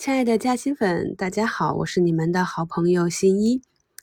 [0.00, 3.60] 亲爱的嘉兴粉，大家好，我是你们的好朋友新一。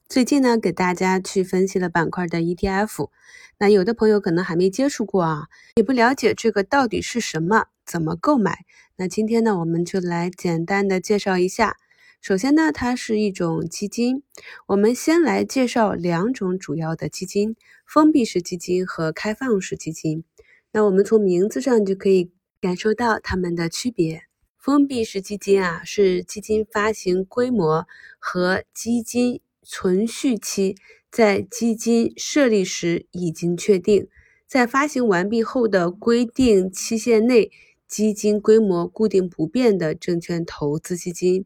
[0.08, 3.09] 最近呢，给大家去分析了板块的 ETF。
[3.57, 8.60] 那有的朋友可能还没接触过啊，也不了解这个到底是什么，怎么购买。
[8.97, 11.78] 那今天呢，我们就来简单的介绍一下。
[12.21, 14.21] 首先呢，它是一种基金。
[14.68, 17.55] 我们先来介绍两种主要的基金：
[17.88, 20.23] 封闭式基金和开放式基金。
[20.71, 22.29] 那我们从名字上就可以
[22.61, 24.27] 感受到它们的区别。
[24.68, 27.87] 封闭式基金啊，是基金发行规模
[28.19, 30.75] 和基金存续期
[31.09, 34.09] 在基金设立时已经确定，
[34.45, 37.50] 在发行完毕后的规定期限内，
[37.88, 41.45] 基金规模固定不变的证券投资基金。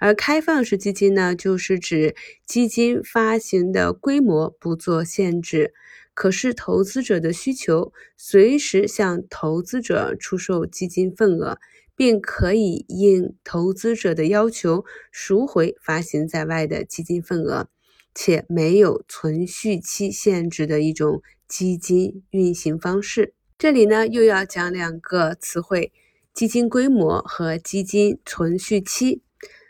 [0.00, 5.72] 而开放式基金呢，就是指基金发行的规模不做限制，
[6.14, 11.58] 可视投资者的需求，随时向投资者出售基金份额。
[11.96, 17.68] 并可以应投资者的要求赎回发行在外的基金份额，
[18.14, 23.32] 且没有存续期限制的一种基金运行方式。
[23.58, 25.92] 这里呢又要讲两个词汇：
[26.34, 29.22] 基金规模和基金存续期。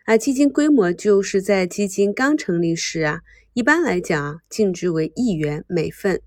[0.05, 3.23] 啊，基金规模就是在基金刚成立时啊，
[3.55, 6.21] 一般来讲，净值为一元每份。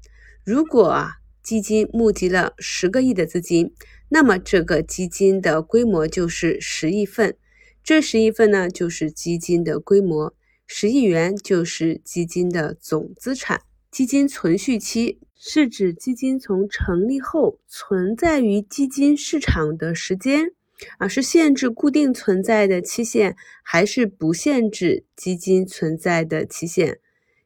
[0.43, 1.18] 如果啊，
[1.49, 3.73] 基金募集了十个亿的资金。
[4.09, 7.35] 那么这个基金的规模就是十亿份，
[7.83, 10.35] 这十亿份呢就是基金的规模，
[10.67, 13.63] 十亿元就是基金的总资产。
[13.89, 20.51] 基金存续期是指基金从成立后存在于基金市场的时间，
[20.99, 26.99] 啊是限制固定存在的期限，还是不限制基金存在的期限？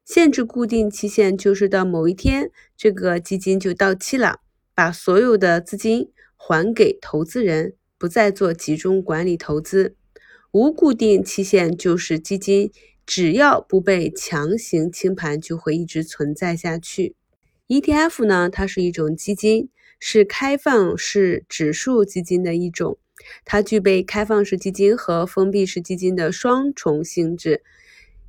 [0.06, 4.40] 限制固定期限就是到某一天这个基金就到期了，
[4.74, 6.10] 把所有的资金。
[6.46, 9.96] 还给投资人，不再做集中管理投资。
[10.52, 12.70] 无固定期限就是基金
[13.06, 17.16] 只要不被强行清盘，就会一直存在下去。
[17.70, 19.70] ETF 呢，它是一种基金，
[20.02, 22.98] 是开放式指数基金的一种，
[23.46, 27.64] 它具备开放式基金和封闭式基金的双重性质。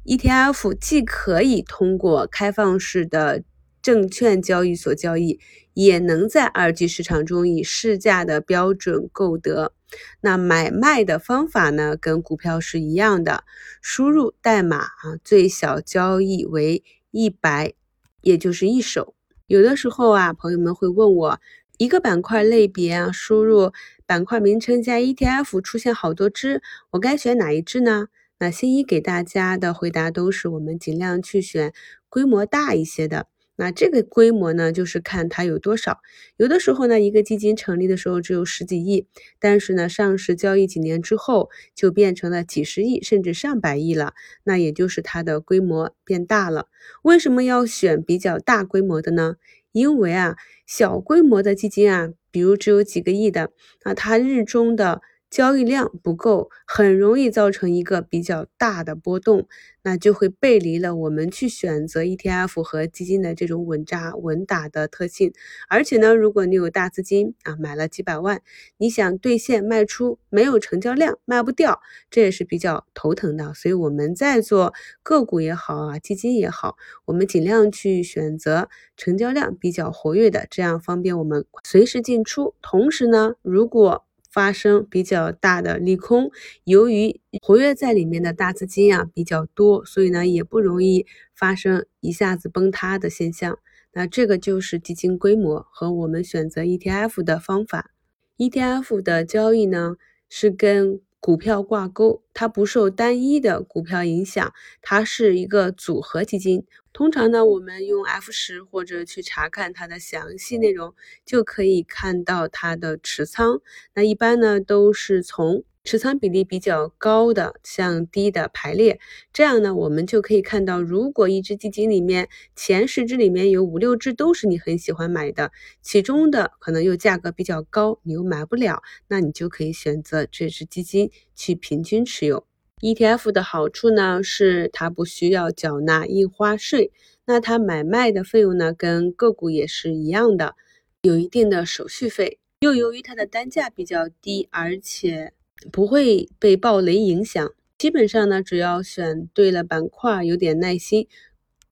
[0.06, 3.42] ETF 既可以通过开放式的
[3.82, 5.40] 证券交易所交易。
[5.74, 9.72] 也能在二级市场中以市价的标准购得。
[10.20, 13.42] 那买卖的方法呢，跟股票是一样的，
[13.82, 17.74] 输入代码啊，最小交易为一百，
[18.20, 19.16] 也就是一手。
[19.48, 21.40] 有的时候啊，朋友们会问我，
[21.76, 23.72] 一个板块类别啊，输入
[24.06, 28.06] 板块名称加 ETF 出现好多只，我该选哪一只呢？
[28.44, 31.72] 那新一给大家的回答都是，我们尽量去选
[32.10, 33.26] 规模大一些的。
[33.56, 36.00] 那这个规模呢，就是看它有多少。
[36.36, 39.06] 有的时候呢，一个基金成立的时候只有十几亿，
[39.38, 44.12] 但是呢，上市交易几年之后就变成了几十亿，甚至上百亿了。
[44.42, 46.66] 那也就是它的规模变大了。
[47.00, 49.36] 为什么要选比较大规模的呢？
[49.72, 53.52] 因为啊，小规模的基金啊，比如只有几个亿的，
[53.86, 55.00] 那它日中的。
[55.34, 59.48] 交易量不够，很容易造成一个比较大的波动，
[59.82, 65.32] 那就会背离了我们去选择 ETF 和基金的这种稳扎稳打的特性。
[65.68, 68.42] 而且呢，如果你有大资金啊，买了几百万，
[68.76, 73.52] 你想兑现卖出，没有成交量，卖不掉，这也是比较头疼的。
[73.54, 82.54] 所以我们在做个股也好啊，基金也好，我们尽量去选择成交量比较活跃的，这样方便我们随时进出。
[82.62, 86.32] 同时呢，如果发生比较大的利空，
[86.64, 91.06] 由于活跃在里面的大资金啊比较多，所以呢也不容易
[91.36, 93.56] 发生一下子崩塌的现象。
[93.92, 97.92] 那这个就是基金规模和我们选择 ETF 的方法。
[98.38, 99.94] ETF 的交易呢
[100.28, 104.52] 是跟股票挂钩，它不受单一的股票影响，
[104.82, 106.66] 它是一个组合基金。
[106.92, 113.62] 通常呢，我们用 F 十或者去查看它的详细内容，就可以看到它的持仓。
[113.94, 118.98] 那一般呢，都是从持仓比例比较高的向低的排列。
[119.32, 132.46] 这样呢，我们就可以看到，如果一只基金里面前十只里面有五六只都是你很喜欢买的，其中的可能又价格比较高，你又买不了，那你就可以选择这只基金去平均持有。
[132.80, 136.92] ETF 的好处呢，是它不需要缴纳印花税，
[137.26, 140.54] 那它买卖的费用呢，跟个股也是一样的，
[141.02, 142.38] 有一定的手续费。
[142.60, 145.32] 又由于它的单价比较低，而且
[145.72, 151.08] 不会被暴雷影响，基本上呢，只要选对了板块，有点耐心，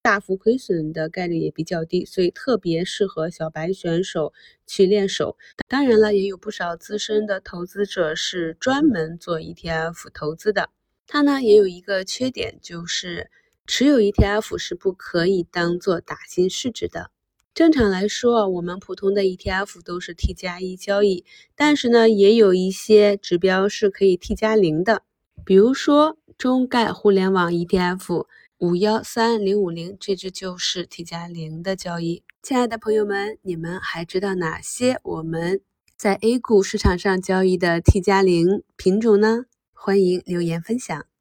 [0.00, 4.32] 大幅亏损的概率也比较低，所以特别适合小白选手
[4.66, 5.36] 去练手。
[5.68, 10.70] 当然了，也有不少资深的投资者是专门做 ETF 投资的。
[11.06, 13.30] 它呢也有一个缺点，就是
[13.66, 17.10] 持有 ETF 是不可以当做打新市值的。
[17.54, 25.02] 正常来说，我们普通的 ETF 都是 T 加一交易，但是呢，也有一些指标是可以 T 加零的，
[25.44, 28.26] 比如说中概互联网 ETF。
[28.58, 32.22] 五幺三零五零，这只就是 T 加零的交易。
[32.44, 35.60] 亲爱的朋友们，你们还知道哪些我们
[35.96, 39.46] 在 A 股市场上交易的 T 加零品种呢？
[39.72, 41.11] 欢迎留言分享。